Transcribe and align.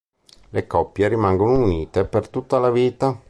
Le 0.49 0.65
coppie 0.65 1.07
rimangono 1.09 1.55
unite 1.59 2.05
per 2.05 2.27
tutta 2.27 2.57
la 2.57 2.71
vita. 2.71 3.15